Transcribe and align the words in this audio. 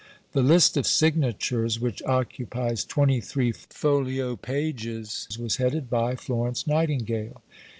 The 0.31 0.41
list 0.41 0.77
of 0.77 0.87
signatures, 0.87 1.79
which 1.79 2.01
occupies 2.01 2.83
twenty 2.85 3.21
three 3.21 3.51
folio 3.51 4.35
pages, 4.35 5.27
was 5.39 5.57
headed 5.57 5.91
by 5.91 6.15
"Florence 6.15 6.65
Nightingale." 6.65 7.43